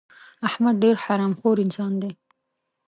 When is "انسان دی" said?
1.65-2.11